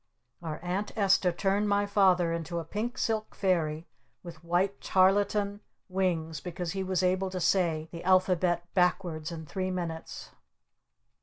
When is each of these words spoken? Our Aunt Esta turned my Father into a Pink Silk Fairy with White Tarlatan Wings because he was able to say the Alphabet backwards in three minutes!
Our 0.41 0.57
Aunt 0.63 0.97
Esta 0.97 1.31
turned 1.31 1.69
my 1.69 1.85
Father 1.85 2.33
into 2.33 2.57
a 2.57 2.63
Pink 2.65 2.97
Silk 2.97 3.35
Fairy 3.35 3.85
with 4.23 4.43
White 4.43 4.81
Tarlatan 4.81 5.59
Wings 5.89 6.39
because 6.41 6.71
he 6.71 6.81
was 6.83 7.03
able 7.03 7.29
to 7.29 7.39
say 7.39 7.87
the 7.91 8.03
Alphabet 8.03 8.65
backwards 8.73 9.31
in 9.31 9.45
three 9.45 9.69
minutes! 9.69 10.31